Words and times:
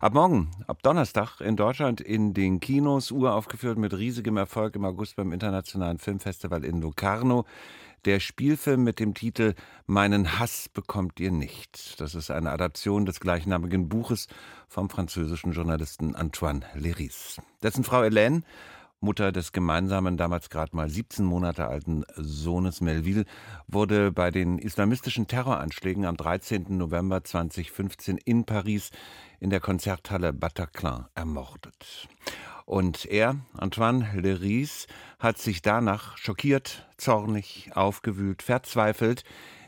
Ab 0.00 0.14
morgen, 0.14 0.50
ab 0.66 0.82
Donnerstag 0.82 1.40
in 1.40 1.56
Deutschland 1.56 2.00
in 2.00 2.34
den 2.34 2.58
Kinos, 2.58 3.10
uraufgeführt 3.10 3.78
mit 3.78 3.94
riesigem 3.94 4.36
Erfolg 4.36 4.74
im 4.74 4.84
August 4.84 5.16
beim 5.16 5.32
Internationalen 5.32 5.98
Filmfestival 5.98 6.64
in 6.64 6.80
Locarno. 6.80 7.44
Der 8.04 8.20
Spielfilm 8.20 8.82
mit 8.82 8.98
dem 8.98 9.14
Titel 9.14 9.54
Meinen 9.86 10.38
Hass 10.38 10.68
bekommt 10.68 11.20
ihr 11.20 11.30
nicht. 11.30 12.00
Das 12.00 12.14
ist 12.14 12.30
eine 12.30 12.50
Adaption 12.50 13.06
des 13.06 13.20
gleichnamigen 13.20 13.88
Buches 13.88 14.26
vom 14.68 14.90
französischen 14.90 15.52
Journalisten 15.52 16.14
Antoine 16.14 16.62
Léris. 16.74 17.40
Dessen 17.62 17.84
Frau 17.84 18.02
Hélène 18.02 18.42
Mutter 19.04 19.30
des 19.30 19.52
gemeinsamen, 19.52 20.16
damals 20.16 20.50
gerade 20.50 20.74
mal 20.74 20.88
17 20.88 21.24
Monate 21.24 21.68
alten 21.68 22.04
Sohnes 22.16 22.80
Melville, 22.80 23.24
wurde 23.68 24.10
bei 24.10 24.30
den 24.30 24.58
islamistischen 24.58 25.26
Terroranschlägen 25.26 26.04
am 26.04 26.16
13. 26.16 26.76
November 26.76 27.22
2015 27.22 28.18
in 28.18 28.44
Paris 28.44 28.90
in 29.38 29.50
der 29.50 29.60
Konzerthalle 29.60 30.32
Bataclan 30.32 31.06
ermordet. 31.14 32.08
Und 32.64 33.04
er, 33.04 33.36
Antoine 33.56 34.08
Leris, 34.14 34.86
hat 35.18 35.38
sich 35.38 35.60
danach 35.60 36.16
schockiert, 36.16 36.88
zornig, 36.96 37.70
aufgewühlt, 37.74 38.42
verzweifelt 38.42 39.22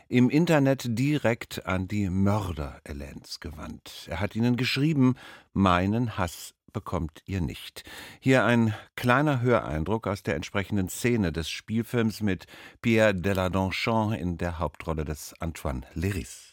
im 0.09 0.29
Internet 0.29 0.85
direkt 0.87 1.65
an 1.65 1.87
die 1.87 2.09
Mörder 2.09 2.79
Elens 2.85 3.39
gewandt. 3.39 4.07
Er 4.09 4.19
hat 4.19 4.35
ihnen 4.35 4.55
geschrieben, 4.55 5.15
meinen 5.53 6.17
Hass 6.17 6.53
bekommt 6.73 7.21
ihr 7.25 7.41
nicht. 7.41 7.83
Hier 8.19 8.45
ein 8.45 8.73
kleiner 8.95 9.41
Höreindruck 9.41 10.07
aus 10.07 10.23
der 10.23 10.35
entsprechenden 10.35 10.89
Szene 10.89 11.31
des 11.31 11.49
Spielfilms 11.49 12.21
mit 12.21 12.45
Pierre 12.81 13.15
Deladonchamp 13.15 14.13
in 14.13 14.37
der 14.37 14.59
Hauptrolle 14.59 15.05
des 15.05 15.33
Antoine 15.39 15.81
Léris. 15.95 16.47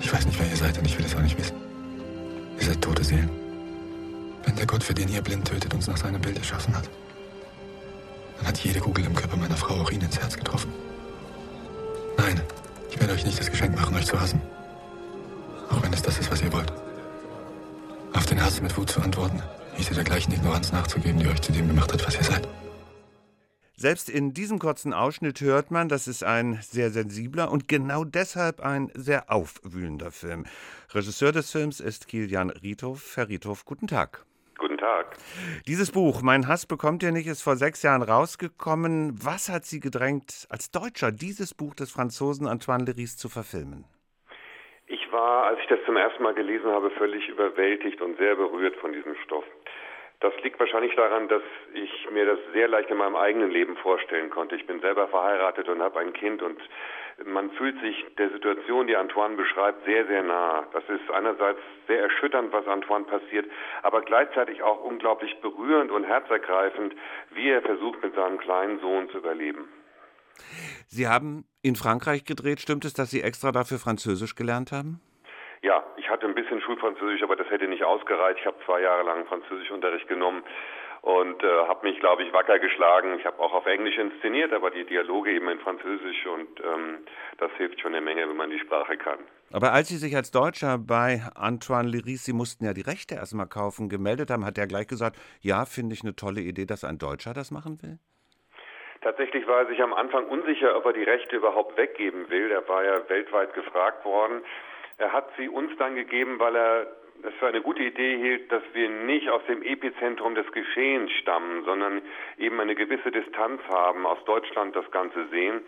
Ich 0.00 0.12
weiß 0.12 0.26
nicht, 0.26 0.38
wer 0.38 0.48
ihr 0.48 0.56
seid 0.56 0.78
und 0.78 0.84
ich 0.84 0.98
will 0.98 1.04
es 1.04 1.14
auch 1.14 1.20
nicht 1.20 1.38
wissen. 1.38 1.56
Ihr 2.58 2.66
seid 2.66 2.82
tote 2.82 3.04
Seelen. 3.04 3.30
Wenn 4.44 4.56
der 4.56 4.66
Gott, 4.66 4.82
für 4.82 4.94
den 4.94 5.08
ihr 5.08 5.22
blind 5.22 5.46
tötet, 5.46 5.72
uns 5.74 5.86
nach 5.86 5.96
seinem 5.96 6.20
Bild 6.20 6.36
erschaffen 6.36 6.76
hat, 6.76 6.90
dann 8.38 8.48
hat 8.48 8.58
jede 8.58 8.80
Kugel 8.80 9.04
im 9.04 9.14
Körper 9.14 9.36
meiner 9.36 9.56
Frau 9.56 9.74
auch 9.74 9.90
ihn 9.90 10.00
ins 10.00 10.18
Herz 10.18 10.36
getroffen. 10.36 10.72
Nein, 12.16 12.40
ich 12.90 12.98
werde 12.98 13.12
euch 13.12 13.24
nicht 13.24 13.38
das 13.38 13.50
Geschenk 13.50 13.76
machen, 13.76 13.94
euch 13.94 14.06
zu 14.06 14.20
hassen. 14.20 14.40
Auch 15.70 15.82
wenn 15.82 15.92
es 15.92 16.02
das 16.02 16.18
ist, 16.18 16.30
was 16.30 16.42
ihr 16.42 16.52
wollt. 16.52 16.72
Auf 18.22 18.26
den 18.26 18.40
Hass 18.40 18.62
mit 18.62 18.76
Wut 18.76 18.88
zu 18.88 19.00
antworten, 19.00 19.42
hieße 19.74 19.94
der 19.94 20.04
gleichen 20.04 20.32
Ignoranz 20.32 20.70
nachzugeben, 20.70 21.18
die 21.18 21.26
euch 21.26 21.40
zu 21.40 21.50
dem 21.50 21.66
gemacht 21.66 21.92
hat, 21.92 22.06
was 22.06 22.14
ihr 22.14 22.22
seid. 22.22 22.46
Selbst 23.74 24.08
in 24.08 24.32
diesem 24.32 24.60
kurzen 24.60 24.92
Ausschnitt 24.92 25.40
hört 25.40 25.72
man, 25.72 25.88
das 25.88 26.06
ist 26.06 26.22
ein 26.22 26.60
sehr 26.62 26.92
sensibler 26.92 27.50
und 27.50 27.66
genau 27.66 28.04
deshalb 28.04 28.60
ein 28.60 28.92
sehr 28.94 29.28
aufwühlender 29.28 30.12
Film. 30.12 30.46
Regisseur 30.94 31.32
des 31.32 31.50
Films 31.50 31.80
ist 31.80 32.06
Kilian 32.06 32.50
Riethoff. 32.50 33.16
Herr 33.16 33.28
Riethoff, 33.28 33.64
guten 33.64 33.88
Tag. 33.88 34.24
Guten 34.56 34.78
Tag. 34.78 35.16
Dieses 35.66 35.90
Buch, 35.90 36.22
Mein 36.22 36.46
Hass 36.46 36.64
bekommt 36.64 37.02
ihr 37.02 37.10
nicht, 37.10 37.26
ist 37.26 37.42
vor 37.42 37.56
sechs 37.56 37.82
Jahren 37.82 38.02
rausgekommen. 38.02 39.18
Was 39.20 39.48
hat 39.48 39.66
Sie 39.66 39.80
gedrängt, 39.80 40.46
als 40.48 40.70
Deutscher 40.70 41.10
dieses 41.10 41.54
Buch 41.54 41.74
des 41.74 41.90
Franzosen 41.90 42.46
Antoine 42.46 42.84
Leris 42.84 43.16
zu 43.16 43.28
verfilmen? 43.28 43.84
War, 45.12 45.44
als 45.44 45.60
ich 45.60 45.66
das 45.66 45.78
zum 45.84 45.96
ersten 45.96 46.22
Mal 46.22 46.34
gelesen 46.34 46.70
habe, 46.70 46.90
völlig 46.90 47.28
überwältigt 47.28 48.00
und 48.00 48.16
sehr 48.18 48.34
berührt 48.34 48.76
von 48.76 48.92
diesem 48.92 49.14
Stoff. 49.24 49.44
Das 50.20 50.32
liegt 50.42 50.58
wahrscheinlich 50.60 50.94
daran, 50.94 51.26
dass 51.28 51.42
ich 51.74 52.10
mir 52.10 52.24
das 52.24 52.38
sehr 52.52 52.68
leicht 52.68 52.90
in 52.90 52.96
meinem 52.96 53.16
eigenen 53.16 53.50
Leben 53.50 53.76
vorstellen 53.76 54.30
konnte. 54.30 54.54
Ich 54.54 54.66
bin 54.66 54.80
selber 54.80 55.08
verheiratet 55.08 55.68
und 55.68 55.82
habe 55.82 55.98
ein 55.98 56.12
Kind 56.12 56.42
und 56.42 56.60
man 57.24 57.50
fühlt 57.52 57.80
sich 57.80 58.06
der 58.18 58.30
Situation, 58.30 58.86
die 58.86 58.96
Antoine 58.96 59.36
beschreibt, 59.36 59.84
sehr, 59.84 60.06
sehr 60.06 60.22
nah. 60.22 60.64
Das 60.72 60.84
ist 60.88 61.10
einerseits 61.10 61.60
sehr 61.88 62.00
erschütternd, 62.00 62.52
was 62.52 62.66
Antoine 62.66 63.04
passiert, 63.04 63.46
aber 63.82 64.02
gleichzeitig 64.02 64.62
auch 64.62 64.82
unglaublich 64.84 65.36
berührend 65.40 65.90
und 65.90 66.04
herzergreifend, 66.04 66.94
wie 67.30 67.50
er 67.50 67.62
versucht, 67.62 68.02
mit 68.02 68.14
seinem 68.14 68.38
kleinen 68.38 68.78
Sohn 68.80 69.10
zu 69.10 69.18
überleben. 69.18 69.68
Sie 70.92 71.08
haben 71.08 71.46
in 71.62 71.74
Frankreich 71.74 72.24
gedreht. 72.26 72.60
Stimmt 72.60 72.84
es, 72.84 72.92
dass 72.92 73.10
Sie 73.10 73.22
extra 73.22 73.50
dafür 73.50 73.78
Französisch 73.78 74.34
gelernt 74.34 74.72
haben? 74.72 75.00
Ja, 75.62 75.82
ich 75.96 76.10
hatte 76.10 76.26
ein 76.26 76.34
bisschen 76.34 76.60
Schulfranzösisch, 76.60 77.22
aber 77.22 77.34
das 77.34 77.48
hätte 77.48 77.66
nicht 77.66 77.82
ausgereicht. 77.82 78.40
Ich 78.40 78.46
habe 78.46 78.58
zwei 78.66 78.82
Jahre 78.82 79.02
lang 79.02 79.24
Französischunterricht 79.24 80.06
genommen 80.06 80.42
und 81.00 81.42
äh, 81.42 81.66
habe 81.66 81.88
mich, 81.88 81.98
glaube 81.98 82.24
ich, 82.24 82.32
wacker 82.34 82.58
geschlagen. 82.58 83.18
Ich 83.18 83.24
habe 83.24 83.38
auch 83.40 83.54
auf 83.54 83.64
Englisch 83.64 83.96
inszeniert, 83.96 84.52
aber 84.52 84.70
die 84.70 84.84
Dialoge 84.84 85.32
eben 85.32 85.48
in 85.48 85.60
Französisch 85.60 86.26
und 86.26 86.60
ähm, 86.60 86.98
das 87.38 87.50
hilft 87.56 87.80
schon 87.80 87.94
eine 87.94 88.04
Menge, 88.04 88.28
wenn 88.28 88.36
man 88.36 88.50
die 88.50 88.58
Sprache 88.58 88.98
kann. 88.98 89.18
Aber 89.50 89.72
als 89.72 89.88
Sie 89.88 89.96
sich 89.96 90.14
als 90.14 90.30
Deutscher 90.30 90.76
bei 90.76 91.22
Antoine 91.34 91.88
Liris, 91.88 92.26
Sie 92.26 92.34
mussten 92.34 92.66
ja 92.66 92.74
die 92.74 92.82
Rechte 92.82 93.14
erstmal 93.14 93.46
kaufen, 93.46 93.88
gemeldet 93.88 94.30
haben, 94.30 94.44
hat 94.44 94.58
er 94.58 94.66
gleich 94.66 94.88
gesagt, 94.88 95.16
ja, 95.40 95.64
finde 95.64 95.94
ich 95.94 96.02
eine 96.02 96.14
tolle 96.14 96.42
Idee, 96.42 96.66
dass 96.66 96.84
ein 96.84 96.98
Deutscher 96.98 97.32
das 97.32 97.50
machen 97.50 97.80
will? 97.80 97.98
Tatsächlich 99.02 99.46
war 99.48 99.60
er 99.60 99.66
sich 99.66 99.82
am 99.82 99.92
Anfang 99.92 100.26
unsicher, 100.26 100.76
ob 100.76 100.86
er 100.86 100.92
die 100.92 101.02
Rechte 101.02 101.36
überhaupt 101.36 101.76
weggeben 101.76 102.30
will. 102.30 102.52
Er 102.52 102.66
war 102.68 102.84
ja 102.84 103.08
weltweit 103.08 103.52
gefragt 103.52 104.04
worden. 104.04 104.42
Er 104.98 105.12
hat 105.12 105.28
sie 105.36 105.48
uns 105.48 105.76
dann 105.76 105.96
gegeben, 105.96 106.38
weil 106.38 106.54
er 106.54 106.86
es 107.24 107.34
für 107.34 107.48
eine 107.48 107.62
gute 107.62 107.82
Idee 107.82 108.16
hielt, 108.16 108.50
dass 108.50 108.62
wir 108.72 108.88
nicht 108.88 109.28
aus 109.28 109.42
dem 109.46 109.62
Epizentrum 109.62 110.34
des 110.34 110.50
Geschehens 110.52 111.10
stammen, 111.12 111.64
sondern 111.64 112.02
eben 112.38 112.60
eine 112.60 112.74
gewisse 112.74 113.10
Distanz 113.10 113.60
haben, 113.68 114.06
aus 114.06 114.22
Deutschland 114.24 114.74
das 114.76 114.88
Ganze 114.92 115.26
sehen. 115.28 115.62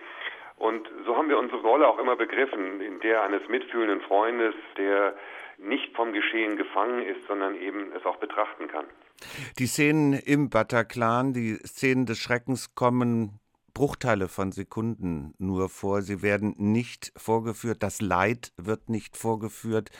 Und 0.56 0.88
so 1.04 1.16
haben 1.16 1.28
wir 1.28 1.38
unsere 1.38 1.60
Rolle 1.62 1.88
auch 1.88 1.98
immer 1.98 2.16
begriffen, 2.16 2.80
in 2.80 3.00
der 3.00 3.22
eines 3.22 3.46
mitfühlenden 3.48 4.00
Freundes, 4.02 4.54
der 4.76 5.14
nicht 5.58 5.94
vom 5.96 6.12
Geschehen 6.12 6.56
gefangen 6.56 7.04
ist, 7.04 7.26
sondern 7.26 7.60
eben 7.60 7.92
es 7.96 8.04
auch 8.06 8.16
betrachten 8.16 8.68
kann. 8.68 8.86
Die 9.58 9.66
Szenen 9.66 10.12
im 10.12 10.50
Bataclan, 10.50 11.32
die 11.32 11.54
Szenen 11.64 12.06
des 12.06 12.18
Schreckens 12.18 12.74
kommen 12.74 13.40
Bruchteile 13.74 14.28
von 14.28 14.52
Sekunden 14.52 15.34
nur 15.38 15.68
vor. 15.68 16.02
Sie 16.02 16.22
werden 16.22 16.54
nicht 16.56 17.12
vorgeführt. 17.16 17.82
Das 17.82 18.00
Leid 18.00 18.52
wird 18.56 18.88
nicht 18.88 19.16
vorgeführt. 19.16 19.90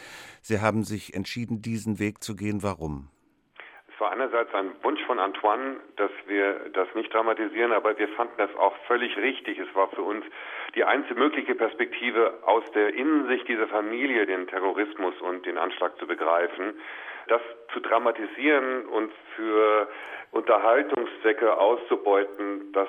Sie 0.42 0.60
haben 0.60 0.84
sich 0.84 1.14
entschieden, 1.14 1.60
diesen 1.60 1.98
Weg 1.98 2.22
zu 2.22 2.36
gehen. 2.36 2.62
Warum? 2.62 3.08
Es 3.92 4.00
war 4.00 4.12
einerseits 4.12 4.52
ein 4.54 4.70
Wunsch 4.82 5.00
von 5.06 5.19
Antoine, 5.19 5.76
dass 5.96 6.10
wir 6.26 6.70
das 6.72 6.88
nicht 6.94 7.12
dramatisieren, 7.12 7.72
aber 7.72 7.98
wir 7.98 8.08
fanden 8.08 8.34
das 8.38 8.54
auch 8.56 8.76
völlig 8.86 9.16
richtig. 9.16 9.58
Es 9.58 9.72
war 9.75 9.88
für 9.88 10.02
uns 10.02 10.25
die 10.76 10.84
einzige 10.84 11.19
mögliche 11.19 11.54
Perspektive, 11.54 12.38
aus 12.44 12.64
der 12.72 12.94
Innensicht 12.94 13.48
dieser 13.48 13.69
Familie 13.69 14.26
den 14.26 14.46
Terrorismus 14.46 15.14
und 15.20 15.46
den 15.46 15.58
Anschlag 15.58 15.98
zu 15.98 16.06
begreifen. 16.06 16.75
Das 17.28 17.40
zu 17.72 17.80
dramatisieren 17.80 18.86
und 18.86 19.12
für 19.34 19.88
Unterhaltungszwecke 20.32 21.56
auszubeuten, 21.58 22.72
das 22.72 22.88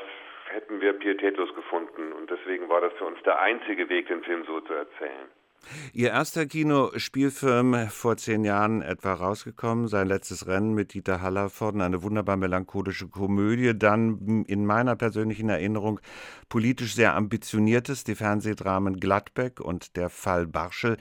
hätten 0.49 0.81
wir 0.81 0.93
pietätlos 0.93 1.53
gefunden. 1.55 2.13
Und 2.13 2.29
deswegen 2.29 2.69
war 2.69 2.81
das 2.81 2.93
für 2.93 3.05
uns 3.05 3.21
der 3.23 3.39
einzige 3.39 3.89
Weg, 3.89 4.07
den 4.07 4.23
Film 4.23 4.43
so 4.45 4.61
zu 4.61 4.73
erzählen. 4.73 5.29
Ihr 5.93 6.09
erster 6.09 6.45
Kinospielfilm 6.45 7.87
vor 7.89 8.17
zehn 8.17 8.43
Jahren 8.43 8.81
etwa 8.81 9.13
rausgekommen, 9.13 9.87
sein 9.87 10.07
letztes 10.07 10.47
Rennen 10.47 10.75
mit 10.75 10.93
Dieter 10.93 11.21
Hallervorden, 11.21 11.81
eine 11.81 12.03
wunderbar 12.03 12.37
melancholische 12.37 13.07
Komödie, 13.07 13.73
dann 13.75 14.45
in 14.47 14.65
meiner 14.65 14.95
persönlichen 14.95 15.49
Erinnerung 15.49 15.99
politisch 16.49 16.93
sehr 16.93 17.15
ambitioniertes, 17.15 18.03
die 18.03 18.15
Fernsehdramen 18.15 18.99
Gladbeck 18.99 19.59
und 19.59 19.97
der 19.97 20.09
Fall 20.09 20.45
Barschel. 20.45 20.97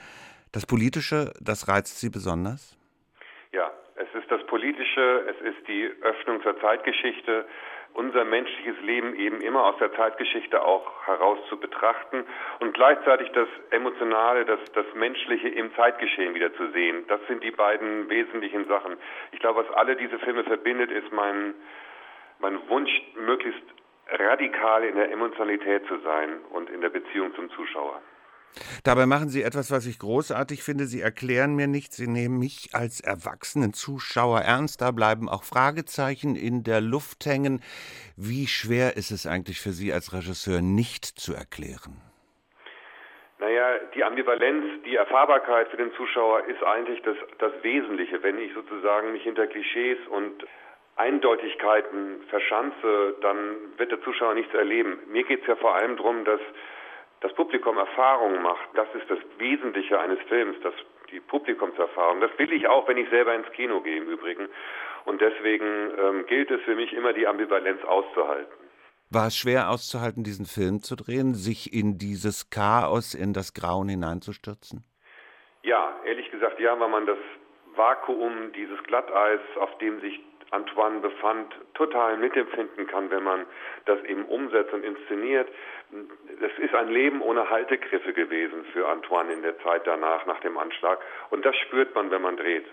Das 0.53 0.67
Politische, 0.67 1.33
das 1.41 1.69
reizt 1.69 2.01
Sie 2.01 2.09
besonders? 2.09 2.79
Politische, 4.95 5.25
es 5.29 5.57
ist 5.57 5.69
die 5.69 5.91
Öffnung 6.03 6.43
zur 6.43 6.59
Zeitgeschichte, 6.61 7.47
unser 7.95 8.25
menschliches 8.25 8.81
Leben 8.83 9.15
eben 9.15 9.41
immer 9.41 9.67
aus 9.67 9.77
der 9.79 9.93
Zeitgeschichte 9.95 10.63
auch 10.63 11.07
heraus 11.07 11.39
zu 11.49 11.59
betrachten 11.59 12.25
und 12.61 12.75
gleichzeitig 12.75 13.31
das 13.33 13.49
Emotionale, 13.71 14.45
das, 14.45 14.59
das 14.75 14.87
Menschliche 14.95 15.49
im 15.49 15.75
Zeitgeschehen 15.77 16.35
wieder 16.35 16.53
zu 16.55 16.71
sehen. 16.73 17.05
Das 17.07 17.21
sind 17.29 17.43
die 17.45 17.53
beiden 17.53 18.09
wesentlichen 18.09 18.67
Sachen. 18.67 18.97
Ich 19.33 19.39
glaube, 19.39 19.65
was 19.65 19.77
alle 19.77 19.95
diese 19.97 20.19
Filme 20.19 20.43
verbindet, 20.43 20.91
ist 20.91 21.13
mein, 21.13 21.55
mein 22.41 22.69
Wunsch, 22.69 22.91
möglichst 23.15 23.63
radikal 24.11 24.85
in 24.85 24.97
der 24.97 25.11
Emotionalität 25.13 25.87
zu 25.87 25.99
sein 26.01 26.41
und 26.51 26.71
in 26.71 26.81
der 26.81 26.91
Beziehung 26.91 27.33
zum 27.35 27.49
Zuschauer. 27.51 28.01
Dabei 28.85 29.07
machen 29.07 29.29
Sie 29.29 29.43
etwas, 29.43 29.71
was 29.71 29.87
ich 29.87 29.99
großartig 29.99 30.63
finde. 30.63 30.85
Sie 30.85 31.01
erklären 31.01 31.55
mir 31.55 31.67
nichts. 31.67 31.97
Sie 31.97 32.07
nehmen 32.07 32.39
mich 32.39 32.71
als 32.73 33.01
erwachsenen 33.01 33.73
Zuschauer 33.73 34.41
ernst. 34.41 34.81
Da 34.81 34.91
bleiben 34.91 35.29
auch 35.29 35.45
Fragezeichen 35.45 36.37
in 36.37 36.63
der 36.63 36.81
Luft 36.81 37.27
hängen. 37.27 37.63
Wie 38.17 38.47
schwer 38.47 38.97
ist 38.97 39.11
es 39.11 39.27
eigentlich 39.27 39.61
für 39.61 39.71
Sie 39.71 39.93
als 39.93 40.13
Regisseur 40.13 40.61
nicht 40.61 41.05
zu 41.05 41.35
erklären? 41.35 42.01
Naja, 43.39 43.79
die 43.95 44.05
Ambivalenz, 44.05 44.83
die 44.87 44.97
Erfahrbarkeit 44.97 45.69
für 45.69 45.77
den 45.77 45.93
Zuschauer 45.95 46.47
ist 46.47 46.63
eigentlich 46.63 47.03
das, 47.03 47.17
das 47.39 47.53
Wesentliche. 47.63 48.23
Wenn 48.23 48.39
ich 48.39 48.55
sozusagen 48.55 49.13
mich 49.13 49.23
hinter 49.23 49.47
Klischees 49.47 49.99
und 50.09 50.47
Eindeutigkeiten 50.97 52.23
verschanze, 52.31 53.17
dann 53.21 53.37
wird 53.77 53.91
der 53.91 54.01
Zuschauer 54.03 54.35
nichts 54.35 54.55
erleben. 54.55 54.99
Mir 55.11 55.25
geht 55.25 55.43
es 55.43 55.47
ja 55.49 55.57
vor 55.57 55.75
allem 55.75 55.97
darum, 55.97 56.25
dass 56.25 56.41
das 57.25 57.33
Publikum 57.33 57.79
Erfahrungen 57.79 58.43
macht, 58.43 58.69
das 58.75 58.87
ist 58.95 59.09
das 59.09 59.19
Wesentliche 59.39 59.99
eines 59.99 60.19
Films, 60.29 60.61
dass 60.63 60.75
die 61.11 61.21
Publikumserfahrung. 61.21 62.21
Das 62.21 62.31
will 62.37 62.53
ich 62.53 62.69
auch, 62.69 62.87
wenn 62.87 62.99
ich 62.99 63.09
selber 63.09 63.35
ins 63.35 63.51
Kino 63.53 63.81
gehe 63.81 63.97
im 63.97 64.09
Übrigen. 64.11 64.47
Und 65.07 65.23
deswegen 65.23 65.65
ähm, 65.99 66.27
gilt 66.27 66.51
es 66.51 66.61
für 66.65 66.75
mich 66.75 66.93
immer, 66.93 67.15
die 67.15 67.27
Ambivalenz 67.27 67.83
auszuhalten. 67.85 68.53
War 69.09 69.29
es 69.29 69.39
schwer 69.39 69.71
auszuhalten, 69.71 70.23
diesen 70.23 70.45
Film 70.45 70.83
zu 70.83 70.97
drehen, 70.97 71.33
sich 71.33 71.73
in 71.73 71.97
dieses 71.97 72.51
Chaos, 72.51 73.15
in 73.15 73.33
das 73.33 73.55
Grauen 73.55 73.89
hineinzustürzen? 73.89 74.85
Ja, 75.63 75.97
ehrlich 76.05 76.31
gesagt, 76.31 76.61
ja, 76.61 76.79
weil 76.79 76.91
man 76.91 77.07
das 77.07 77.19
Vakuum, 77.75 78.53
dieses 78.53 78.83
Glatteis, 78.83 79.41
auf 79.59 79.79
dem 79.79 79.99
sich 80.03 80.21
Antoine 80.55 81.01
befand, 81.01 81.55
total 81.75 82.17
mitempfinden 82.17 82.87
kann, 82.87 83.11
wenn 83.11 83.25
man 83.25 83.47
das 83.87 84.03
eben 84.05 84.25
umsetzt 84.25 84.73
und 84.73 84.85
inszeniert. 84.85 85.49
Das 86.41 86.53
ist 86.59 86.75
ein 86.75 86.89
Leben 86.89 87.21
ohne 87.21 87.51
Haltegriffe 87.51 88.13
gewesen 88.13 88.65
für 88.73 88.89
Antoine 88.89 89.33
in 89.33 89.43
der 89.43 89.59
Zeit 89.61 89.87
danach, 89.87 90.25
nach 90.27 90.41
dem 90.41 90.57
Anschlag. 90.57 90.99
Und 91.31 91.45
das 91.45 91.57
spürt 91.57 91.95
man, 91.95 92.11
wenn 92.11 92.23
man 92.23 92.37
dreht. 92.37 92.67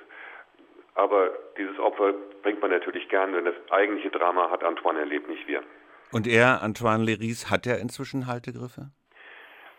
Aber 0.96 1.32
dieses 1.58 1.80
Opfer 1.80 2.14
bringt 2.44 2.62
man 2.62 2.72
natürlich 2.72 3.08
gern, 3.10 3.34
denn 3.34 3.46
das 3.46 3.56
eigentliche 3.70 4.10
Drama 4.10 4.50
hat 4.52 4.64
Antoine 4.64 5.00
erlebt, 5.00 5.28
nicht 5.30 5.48
wir. 5.48 5.64
Und 6.12 6.28
er, 6.28 6.62
Antoine 6.62 7.04
Leris, 7.04 7.50
hat 7.50 7.66
er 7.66 7.80
inzwischen 7.80 8.28
Haltegriffe? 8.28 8.92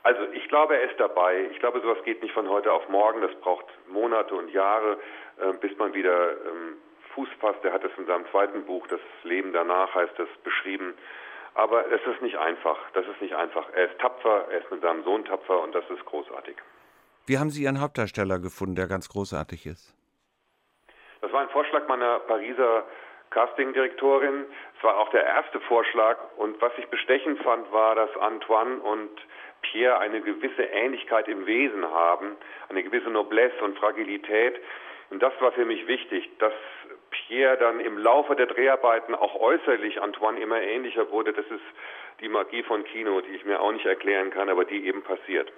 Also 0.02 0.22
ich 0.32 0.48
glaube, 0.48 0.76
er 0.76 0.90
ist 0.90 0.98
dabei. 0.98 1.46
Ich 1.52 1.60
glaube, 1.60 1.81
sowas 1.81 1.98
geht 2.05 2.22
nicht 2.22 2.34
von 2.34 2.48
heute 2.48 2.72
auf 2.72 2.88
morgen. 2.88 3.20
Das 3.20 3.34
braucht 3.40 3.66
Monate 3.88 4.34
und 4.34 4.50
Jahre, 4.50 4.98
äh, 5.38 5.52
bis 5.60 5.76
man 5.76 5.94
wieder 5.94 6.31
ähm, 7.16 7.26
Fuß 7.26 7.28
fasst. 7.40 7.64
Er 7.64 7.72
hat 7.72 7.84
es 7.84 7.92
in 7.96 8.06
seinem 8.06 8.26
zweiten 8.30 8.64
Buch, 8.64 8.86
Das 8.88 9.00
Leben 9.22 9.52
danach 9.52 9.94
heißt 9.94 10.18
es, 10.18 10.28
beschrieben. 10.42 10.94
Aber 11.54 11.90
es 11.92 12.00
ist 12.06 12.22
nicht 12.22 12.38
einfach. 12.38 12.78
Das 12.94 13.06
ist 13.06 13.20
nicht 13.20 13.34
einfach. 13.34 13.66
Er 13.74 13.90
ist 13.90 13.98
tapfer, 13.98 14.46
er 14.50 14.60
ist 14.60 14.70
mit 14.70 14.80
seinem 14.80 15.04
Sohn 15.04 15.24
tapfer 15.24 15.60
und 15.62 15.74
das 15.74 15.84
ist 15.90 16.04
großartig. 16.06 16.56
Wie 17.26 17.38
haben 17.38 17.50
Sie 17.50 17.64
Ihren 17.64 17.80
Hauptdarsteller 17.80 18.38
gefunden, 18.38 18.74
der 18.74 18.86
ganz 18.88 19.08
großartig 19.08 19.66
ist? 19.66 19.94
Das 21.20 21.32
war 21.32 21.40
ein 21.40 21.50
Vorschlag 21.50 21.86
meiner 21.86 22.20
Pariser 22.20 22.84
Castingdirektorin. 23.30 24.46
Es 24.76 24.84
war 24.84 24.98
auch 24.98 25.10
der 25.10 25.24
erste 25.24 25.60
Vorschlag. 25.60 26.18
Und 26.36 26.60
was 26.60 26.72
ich 26.78 26.86
bestechend 26.88 27.40
fand, 27.42 27.70
war, 27.72 27.94
dass 27.94 28.14
Antoine 28.16 28.80
und 28.80 29.10
Pierre 29.62 29.98
eine 29.98 30.20
gewisse 30.20 30.64
Ähnlichkeit 30.64 31.28
im 31.28 31.46
Wesen 31.46 31.84
haben, 31.84 32.36
eine 32.68 32.82
gewisse 32.82 33.10
Noblesse 33.10 33.62
und 33.62 33.78
Fragilität. 33.78 34.60
Und 35.10 35.22
das 35.22 35.32
war 35.40 35.52
für 35.52 35.64
mich 35.64 35.86
wichtig, 35.86 36.30
dass 36.38 36.54
Pierre 37.12 37.56
dann 37.58 37.78
im 37.80 37.98
Laufe 37.98 38.34
der 38.34 38.46
Dreharbeiten 38.46 39.14
auch 39.14 39.36
äußerlich 39.36 40.02
Antoine 40.02 40.40
immer 40.40 40.60
ähnlicher 40.60 41.10
wurde. 41.10 41.32
Das 41.32 41.46
ist 41.46 41.62
die 42.20 42.28
Magie 42.28 42.62
von 42.64 42.84
Kino, 42.84 43.20
die 43.20 43.36
ich 43.36 43.44
mir 43.44 43.60
auch 43.60 43.72
nicht 43.72 43.86
erklären 43.86 44.30
kann, 44.30 44.48
aber 44.48 44.64
die 44.64 44.86
eben 44.86 45.02
passiert. 45.02 45.52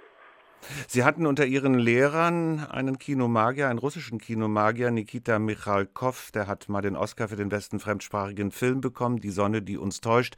Sie 0.88 1.05
hatten 1.05 1.26
unter 1.26 1.46
Ihren 1.46 1.75
Lehrern 1.75 2.61
einen 2.66 2.99
Kinomagier, 2.99 3.69
einen 3.69 3.78
russischen 3.78 4.19
Kinomagier, 4.19 4.90
Nikita 4.90 5.38
Michalkov, 5.38 6.31
der 6.32 6.46
hat 6.46 6.69
mal 6.69 6.82
den 6.82 6.96
Oscar 6.96 7.28
für 7.28 7.37
den 7.37 7.49
besten 7.49 7.81
fremdsprachigen 7.81 8.50
Film 8.50 8.81
bekommen, 8.81 9.20
Die 9.20 9.31
Sonne, 9.31 9.62
die 9.62 9.76
uns 9.76 10.00
täuscht 10.00 10.37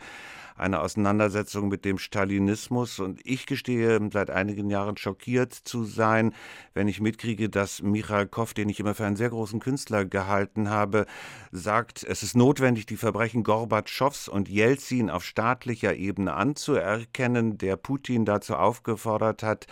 eine 0.59 0.81
Auseinandersetzung 0.81 1.69
mit 1.69 1.85
dem 1.85 1.99
Stalinismus. 1.99 2.99
Und 2.99 3.21
ich 3.25 3.47
gestehe 3.47 4.01
seit 4.13 4.31
einigen 4.31 4.71
Jahren 4.71 4.97
schockiert 4.97 5.53
zu 5.53 5.85
sein, 5.85 6.33
wenn 6.75 6.89
ich 6.89 7.01
mitkriege, 7.01 7.49
dass 7.49 7.83
Michael 7.83 8.27
Koff, 8.27 8.55
den 8.55 8.69
ich 8.69 8.81
immer 8.81 8.95
für 8.95 9.05
einen 9.05 9.17
sehr 9.17 9.31
großen 9.31 9.61
Künstler 9.61 10.05
gehalten 10.05 10.71
habe, 10.71 11.07
sagt, 11.53 12.05
es 12.05 12.23
ist 12.23 12.37
notwendig, 12.37 12.87
die 12.87 12.97
Verbrechen 12.97 13.45
Gorbatschows 13.45 14.29
und 14.29 14.49
Jelzin 14.49 15.11
auf 15.11 15.25
staatlicher 15.25 15.95
Ebene 15.95 16.35
anzuerkennen, 16.35 17.59
der 17.59 17.77
Putin 17.77 18.25
dazu 18.25 18.55
aufgefordert 18.57 19.43
hat, 19.43 19.67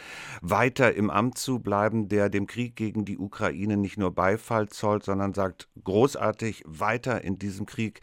weiter 0.50 0.94
im 0.94 1.10
Amt 1.10 1.38
zu 1.38 1.62
bleiben, 1.62 2.08
der 2.08 2.28
dem 2.28 2.46
Krieg 2.46 2.76
gegen 2.76 3.04
die 3.04 3.16
Ukraine 3.18 3.76
nicht 3.76 3.98
nur 3.98 4.14
Beifall 4.14 4.68
zollt, 4.68 5.02
sondern 5.02 5.32
sagt, 5.32 5.68
großartig 5.82 6.62
weiter 6.66 7.22
in 7.22 7.38
diesem 7.38 7.64
Krieg 7.64 8.00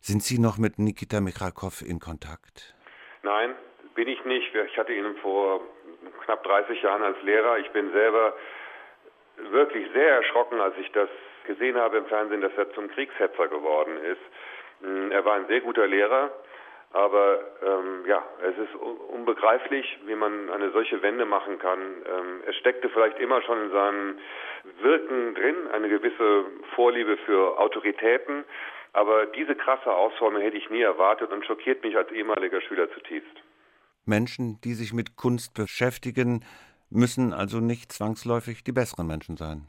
sind 0.00 0.22
Sie 0.22 0.38
noch 0.38 0.58
mit 0.58 0.78
Nikita 0.78 1.20
Michalkov 1.20 1.82
in 1.82 1.98
Kontakt? 1.98 2.74
Nein, 3.22 3.54
bin 3.94 4.08
ich 4.08 4.24
nicht. 4.24 4.54
Ich 4.54 4.78
hatte 4.78 4.92
ihn 4.92 5.16
vor 5.22 5.60
knapp 6.24 6.42
30 6.44 6.82
Jahren 6.82 7.02
als 7.02 7.20
Lehrer. 7.22 7.58
Ich 7.58 7.70
bin 7.70 7.90
selber 7.92 8.34
wirklich 9.50 9.86
sehr 9.92 10.16
erschrocken, 10.16 10.60
als 10.60 10.74
ich 10.78 10.90
das 10.92 11.08
gesehen 11.46 11.76
habe 11.76 11.98
im 11.98 12.06
Fernsehen, 12.06 12.40
dass 12.40 12.52
er 12.56 12.72
zum 12.74 12.88
Kriegshetzer 12.90 13.48
geworden 13.48 13.96
ist. 13.98 14.20
Hm, 14.82 15.10
er 15.10 15.24
war 15.24 15.34
ein 15.34 15.46
sehr 15.48 15.60
guter 15.60 15.86
Lehrer, 15.86 16.30
aber 16.92 17.40
ähm, 17.62 18.04
ja, 18.06 18.22
es 18.42 18.56
ist 18.58 18.74
unbegreiflich, 18.74 19.98
wie 20.06 20.14
man 20.14 20.50
eine 20.50 20.70
solche 20.72 21.00
Wende 21.02 21.24
machen 21.24 21.58
kann. 21.58 21.78
Ähm, 21.80 22.42
es 22.46 22.56
steckte 22.56 22.88
vielleicht 22.90 23.18
immer 23.18 23.40
schon 23.42 23.64
in 23.64 23.70
seinem 23.70 24.18
Wirken 24.82 25.34
drin, 25.34 25.56
eine 25.72 25.88
gewisse 25.88 26.44
Vorliebe 26.74 27.16
für 27.18 27.58
Autoritäten. 27.58 28.44
Aber 28.92 29.24
diese 29.26 29.54
krasse 29.54 29.90
Ausformung 29.90 30.42
hätte 30.42 30.58
ich 30.58 30.68
nie 30.68 30.82
erwartet 30.82 31.32
und 31.32 31.46
schockiert 31.46 31.82
mich 31.82 31.96
als 31.96 32.10
ehemaliger 32.10 32.60
Schüler 32.60 32.92
zutiefst. 32.92 33.42
Menschen, 34.04 34.60
die 34.62 34.74
sich 34.74 34.92
mit 34.92 35.16
Kunst 35.16 35.54
beschäftigen, 35.54 36.44
müssen 36.90 37.32
also 37.32 37.58
nicht 37.58 37.90
zwangsläufig 37.90 38.64
die 38.64 38.72
besseren 38.72 39.06
Menschen 39.06 39.38
sein. 39.38 39.66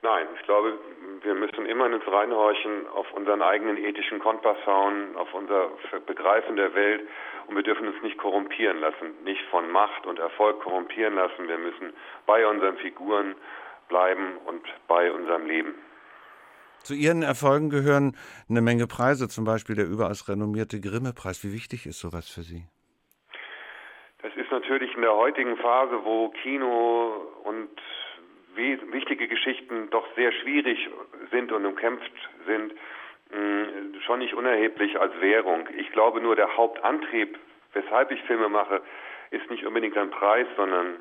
Nein, 0.00 0.26
ich 0.38 0.42
glaube, 0.44 0.78
wir 1.24 1.34
müssen 1.34 1.66
immer 1.66 1.86
in 1.86 1.94
uns 1.94 2.06
reinhorchen, 2.06 2.86
auf 2.88 3.10
unseren 3.12 3.42
eigenen 3.42 3.76
ethischen 3.76 4.18
Kompass 4.18 4.56
schauen, 4.64 5.16
auf 5.16 5.32
unser 5.34 5.70
Begreifen 6.06 6.56
der 6.56 6.74
Welt 6.74 7.02
und 7.46 7.56
wir 7.56 7.62
dürfen 7.62 7.88
uns 7.88 8.00
nicht 8.02 8.18
korrumpieren 8.18 8.78
lassen, 8.78 9.12
nicht 9.24 9.42
von 9.50 9.70
Macht 9.70 10.06
und 10.06 10.18
Erfolg 10.18 10.60
korrumpieren 10.60 11.14
lassen. 11.14 11.48
Wir 11.48 11.58
müssen 11.58 11.92
bei 12.26 12.46
unseren 12.46 12.76
Figuren 12.76 13.34
bleiben 13.88 14.36
und 14.46 14.62
bei 14.86 15.10
unserem 15.12 15.46
Leben. 15.46 15.74
Zu 16.82 16.94
Ihren 16.94 17.22
Erfolgen 17.22 17.70
gehören 17.70 18.16
eine 18.50 18.60
Menge 18.60 18.86
Preise, 18.86 19.28
zum 19.28 19.44
Beispiel 19.44 19.74
der 19.74 19.86
überaus 19.86 20.28
renommierte 20.28 20.80
Grimme-Preis. 20.80 21.42
Wie 21.42 21.54
wichtig 21.54 21.86
ist 21.86 21.98
sowas 21.98 22.28
für 22.28 22.42
Sie? 22.42 22.64
Das 24.20 24.34
ist 24.36 24.50
natürlich 24.50 24.94
in 24.94 25.00
der 25.00 25.14
heutigen 25.14 25.56
Phase, 25.56 26.04
wo 26.04 26.28
Kino 26.42 27.14
und 27.44 27.70
wichtige 28.56 29.28
Geschichten 29.28 29.90
doch 29.90 30.06
sehr 30.16 30.32
schwierig 30.32 30.88
sind 31.30 31.52
und 31.52 31.66
umkämpft 31.66 32.12
sind, 32.46 32.72
schon 34.04 34.18
nicht 34.18 34.34
unerheblich 34.34 34.98
als 34.98 35.18
Währung. 35.20 35.68
Ich 35.76 35.90
glaube 35.92 36.20
nur, 36.20 36.36
der 36.36 36.56
Hauptantrieb, 36.56 37.38
weshalb 37.72 38.10
ich 38.10 38.22
Filme 38.22 38.48
mache, 38.48 38.80
ist 39.30 39.50
nicht 39.50 39.66
unbedingt 39.66 39.96
ein 39.96 40.10
Preis, 40.10 40.46
sondern 40.56 40.96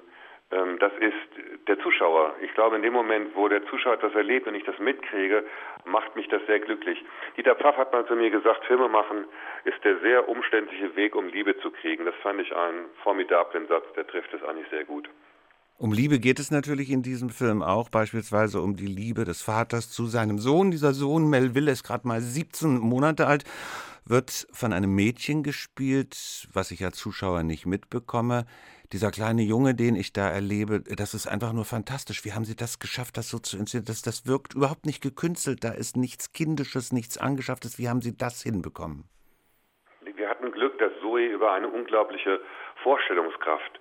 ähm, 0.51 0.79
das 0.79 0.91
ist 0.99 1.67
der 1.67 1.79
Zuschauer. 1.79 2.35
Ich 2.41 2.53
glaube, 2.53 2.75
in 2.75 2.81
dem 2.81 2.93
Moment, 2.93 3.35
wo 3.35 3.47
der 3.47 3.65
Zuschauer 3.67 3.97
das 3.97 4.13
erlebt 4.15 4.47
und 4.47 4.55
ich 4.55 4.63
das 4.63 4.77
mitkriege, 4.79 5.43
macht 5.85 6.15
mich 6.15 6.27
das 6.29 6.45
sehr 6.47 6.59
glücklich. 6.59 7.03
Dieter 7.37 7.55
Pfaff 7.55 7.77
hat 7.77 7.93
mal 7.93 8.05
zu 8.05 8.15
mir 8.15 8.29
gesagt, 8.29 8.65
Filme 8.65 8.87
machen 8.87 9.25
ist 9.65 9.83
der 9.83 9.97
sehr 9.99 10.27
umständliche 10.27 10.95
Weg, 10.95 11.15
um 11.15 11.27
Liebe 11.27 11.57
zu 11.59 11.71
kriegen. 11.71 12.05
Das 12.05 12.15
fand 12.15 12.41
ich 12.41 12.55
einen 12.55 12.85
formidablen 13.03 13.67
Satz, 13.67 13.85
der 13.95 14.07
trifft 14.07 14.33
es 14.33 14.43
eigentlich 14.43 14.67
sehr 14.69 14.85
gut. 14.85 15.09
Um 15.77 15.91
Liebe 15.91 16.19
geht 16.19 16.39
es 16.39 16.51
natürlich 16.51 16.89
in 16.89 17.01
diesem 17.01 17.29
Film 17.29 17.61
auch, 17.61 17.89
beispielsweise 17.89 18.61
um 18.61 18.75
die 18.75 18.87
Liebe 18.87 19.25
des 19.25 19.41
Vaters 19.41 19.89
zu 19.89 20.05
seinem 20.05 20.39
Sohn. 20.39 20.71
Dieser 20.71 20.93
Sohn, 20.93 21.29
Melville, 21.29 21.71
ist 21.71 21.83
gerade 21.83 22.07
mal 22.07 22.21
17 22.21 22.77
Monate 22.77 23.27
alt, 23.27 23.43
wird 24.05 24.47
von 24.51 24.71
einem 24.71 24.93
Mädchen 24.95 25.43
gespielt, 25.43 26.47
was 26.53 26.71
ich 26.71 26.83
als 26.85 26.97
Zuschauer 26.97 27.43
nicht 27.43 27.65
mitbekomme 27.65 28.45
dieser 28.93 29.09
kleine 29.09 29.41
Junge, 29.41 29.73
den 29.73 29.95
ich 29.95 30.13
da 30.13 30.29
erlebe, 30.29 30.81
das 30.81 31.15
ist 31.15 31.25
einfach 31.25 31.51
nur 31.51 31.65
fantastisch. 31.65 32.23
Wie 32.25 32.33
haben 32.33 32.45
Sie 32.45 32.55
das 32.55 32.77
geschafft, 32.77 33.17
das 33.17 33.27
so 33.27 33.39
zu 33.39 33.57
inszenieren? 33.57 33.87
Das, 33.87 34.03
das 34.03 34.27
wirkt 34.27 34.53
überhaupt 34.53 34.85
nicht 34.85 35.01
gekünstelt. 35.01 35.63
Da 35.63 35.71
ist 35.71 35.97
nichts 35.97 36.31
Kindisches, 36.31 36.93
nichts 36.93 37.17
Angeschafftes. 37.17 37.79
Wie 37.79 37.89
haben 37.89 38.01
Sie 38.01 38.15
das 38.15 38.43
hinbekommen? 38.43 39.09
Wir 40.05 40.29
hatten 40.29 40.51
Glück, 40.51 40.77
dass 40.77 40.91
Zoe 41.01 41.25
über 41.25 41.53
eine 41.53 41.69
unglaubliche 41.69 42.39
Vorstellungskraft 42.83 43.79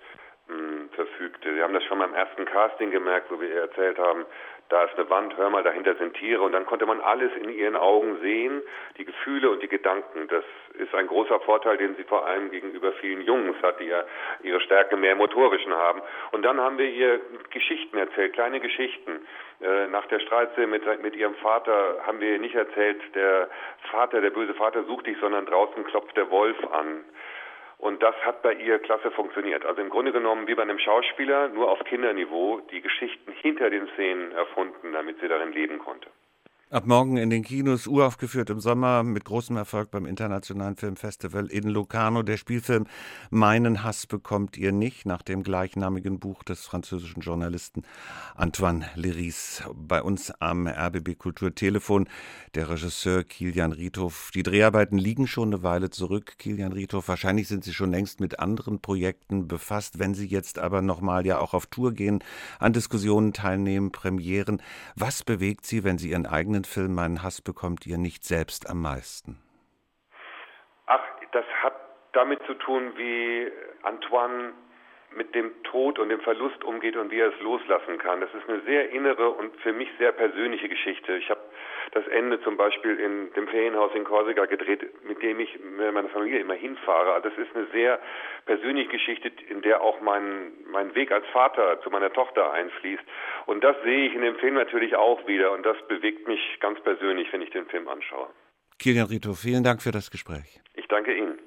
verfügte. 1.13 1.55
Wir 1.55 1.63
haben 1.63 1.73
das 1.73 1.83
schon 1.83 1.99
beim 1.99 2.13
ersten 2.13 2.45
Casting 2.45 2.91
gemerkt, 2.91 3.31
wo 3.31 3.39
wir 3.39 3.49
ihr 3.49 3.61
erzählt 3.61 3.97
haben, 3.97 4.25
da 4.69 4.85
ist 4.85 4.97
eine 4.97 5.09
Wand, 5.09 5.37
hör 5.37 5.49
mal, 5.49 5.61
dahinter 5.61 5.93
sind 5.95 6.15
Tiere. 6.15 6.41
Und 6.41 6.53
dann 6.53 6.65
konnte 6.65 6.85
man 6.85 6.99
alles 7.01 7.31
in 7.35 7.49
ihren 7.49 7.75
Augen 7.75 8.17
sehen, 8.21 8.61
die 8.97 9.05
Gefühle 9.05 9.51
und 9.51 9.61
die 9.61 9.67
Gedanken. 9.67 10.27
Das 10.29 10.45
ist 10.75 10.95
ein 10.95 11.07
großer 11.07 11.39
Vorteil, 11.41 11.77
den 11.77 11.95
sie 11.95 12.03
vor 12.03 12.25
allem 12.25 12.49
gegenüber 12.49 12.91
vielen 12.93 13.21
Jungs 13.21 13.55
hat, 13.61 13.79
die 13.79 13.85
ja 13.85 14.03
ihre 14.41 14.61
Stärke 14.61 14.95
mehr 14.97 15.15
motorischen 15.15 15.73
haben. 15.73 16.01
Und 16.31 16.43
dann 16.43 16.59
haben 16.59 16.77
wir 16.77 16.89
ihr 16.89 17.19
Geschichten 17.51 17.97
erzählt, 17.97 18.33
kleine 18.33 18.59
Geschichten. 18.59 19.27
Äh, 19.61 19.87
nach 19.87 20.07
der 20.07 20.19
Streitszene 20.19 20.67
mit, 20.67 21.03
mit 21.03 21.15
ihrem 21.15 21.35
Vater 21.35 21.99
haben 22.07 22.19
wir 22.19 22.31
ihr 22.31 22.39
nicht 22.39 22.55
erzählt, 22.55 23.01
der 23.13 23.49
Vater, 23.91 24.21
der 24.21 24.31
böse 24.31 24.55
Vater 24.55 24.83
sucht 24.85 25.05
dich, 25.05 25.17
sondern 25.19 25.45
draußen 25.45 25.83
klopft 25.83 26.17
der 26.17 26.31
Wolf 26.31 26.57
an. 26.71 27.03
Und 27.83 28.01
das 28.01 28.15
hat 28.23 28.41
bei 28.43 28.53
ihr 28.53 28.79
klasse 28.79 29.11
funktioniert. 29.11 29.65
Also 29.65 29.81
im 29.81 29.89
Grunde 29.89 30.13
genommen 30.13 30.47
wie 30.47 30.55
bei 30.55 30.61
einem 30.61 30.79
Schauspieler, 30.79 31.49
nur 31.49 31.69
auf 31.69 31.83
Kinderniveau, 31.83 32.61
die 32.71 32.79
Geschichten 32.79 33.33
hinter 33.33 33.69
den 33.69 33.89
Szenen 33.89 34.31
erfunden, 34.31 34.93
damit 34.93 35.19
sie 35.19 35.27
darin 35.27 35.51
leben 35.51 35.79
konnte. 35.79 36.09
Ab 36.73 36.87
morgen 36.87 37.17
in 37.17 37.29
den 37.29 37.43
Kinos, 37.43 37.85
uraufgeführt 37.85 38.49
im 38.49 38.59
Sommer 38.59 39.03
mit 39.03 39.25
großem 39.25 39.55
Erfolg 39.57 39.91
beim 39.91 40.07
Internationalen 40.07 40.75
Filmfestival 40.75 41.45
in 41.45 41.67
Locarno. 41.67 42.23
Der 42.23 42.37
Spielfilm 42.37 42.87
Meinen 43.29 43.83
Hass 43.83 44.07
bekommt 44.07 44.57
ihr 44.57 44.71
nicht, 44.71 45.05
nach 45.05 45.21
dem 45.21 45.43
gleichnamigen 45.43 46.17
Buch 46.17 46.41
des 46.41 46.65
französischen 46.65 47.21
Journalisten 47.21 47.83
Antoine 48.33 48.89
Leris. 48.95 49.61
Bei 49.75 50.01
uns 50.01 50.31
am 50.41 50.65
RBB 50.65 51.15
Kulturtelefon 51.15 52.09
der 52.55 52.71
Regisseur 52.71 53.23
Kilian 53.23 53.71
Riethoff. 53.71 54.31
Die 54.33 54.41
Dreharbeiten 54.41 54.97
liegen 54.97 55.27
schon 55.27 55.53
eine 55.53 55.61
Weile 55.61 55.91
zurück, 55.91 56.39
Kilian 56.39 56.73
Riethoff. 56.73 57.07
Wahrscheinlich 57.07 57.49
sind 57.49 57.63
Sie 57.63 57.73
schon 57.75 57.91
längst 57.91 58.19
mit 58.19 58.39
anderen 58.39 58.79
Projekten 58.79 59.47
befasst. 59.47 59.99
Wenn 59.99 60.15
Sie 60.15 60.25
jetzt 60.25 60.57
aber 60.57 60.81
nochmal 60.81 61.23
ja 61.27 61.37
auch 61.37 61.53
auf 61.53 61.67
Tour 61.67 61.93
gehen, 61.93 62.23
an 62.57 62.73
Diskussionen 62.73 63.31
teilnehmen, 63.31 63.91
Premieren, 63.91 64.59
was 64.95 65.21
bewegt 65.21 65.67
Sie, 65.67 65.83
wenn 65.83 65.99
Sie 65.99 66.09
Ihren 66.09 66.25
eigenen 66.25 66.62
Film 66.63 66.93
Meinen 66.95 67.23
Hass 67.23 67.41
bekommt 67.41 67.85
ihr 67.85 67.97
nicht 67.97 68.23
selbst 68.23 68.69
am 68.69 68.81
meisten? 68.81 69.41
Ach, 70.85 71.01
das 71.31 71.45
hat 71.61 71.73
damit 72.13 72.39
zu 72.45 72.53
tun, 72.55 72.93
wie 72.95 73.51
Antoine 73.83 74.53
mit 75.15 75.35
dem 75.35 75.51
Tod 75.63 75.99
und 75.99 76.09
dem 76.09 76.21
Verlust 76.21 76.63
umgeht 76.63 76.95
und 76.95 77.11
wie 77.11 77.19
er 77.19 77.29
es 77.33 77.39
loslassen 77.41 77.97
kann. 77.97 78.21
Das 78.21 78.33
ist 78.33 78.47
eine 78.49 78.61
sehr 78.61 78.89
innere 78.91 79.29
und 79.29 79.55
für 79.61 79.73
mich 79.73 79.89
sehr 79.97 80.11
persönliche 80.11 80.69
Geschichte. 80.69 81.15
Ich 81.15 81.29
habe 81.29 81.41
das 81.91 82.07
Ende 82.07 82.41
zum 82.41 82.57
Beispiel 82.57 82.99
in 82.99 83.31
dem 83.33 83.47
Ferienhaus 83.47 83.91
in 83.95 84.03
Korsika 84.03 84.45
gedreht, 84.45 84.81
mit 85.03 85.21
dem 85.21 85.39
ich 85.39 85.59
mit 85.59 85.93
meiner 85.93 86.09
Familie 86.09 86.39
immer 86.39 86.55
hinfahre. 86.55 87.21
Das 87.21 87.33
ist 87.37 87.55
eine 87.55 87.67
sehr 87.67 87.99
persönliche 88.45 88.89
Geschichte, 88.89 89.31
in 89.49 89.61
der 89.61 89.81
auch 89.81 90.01
mein, 90.01 90.53
mein 90.65 90.95
Weg 90.95 91.11
als 91.11 91.25
Vater 91.27 91.79
zu 91.81 91.89
meiner 91.89 92.11
Tochter 92.11 92.51
einfließt. 92.51 93.03
Und 93.45 93.63
das 93.63 93.75
sehe 93.83 94.07
ich 94.07 94.15
in 94.15 94.21
dem 94.21 94.35
Film 94.37 94.55
natürlich 94.55 94.95
auch 94.95 95.25
wieder 95.27 95.51
und 95.51 95.65
das 95.65 95.77
bewegt 95.87 96.27
mich 96.27 96.41
ganz 96.59 96.79
persönlich, 96.81 97.31
wenn 97.31 97.41
ich 97.41 97.51
den 97.51 97.67
Film 97.67 97.87
anschaue. 97.87 98.27
Kilian 98.79 99.07
Rito, 99.07 99.33
vielen 99.33 99.63
Dank 99.63 99.81
für 99.81 99.91
das 99.91 100.09
Gespräch. 100.11 100.59
Ich 100.75 100.87
danke 100.87 101.13
Ihnen. 101.13 101.37